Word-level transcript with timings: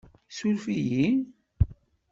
Surf-iyi? 0.37 1.05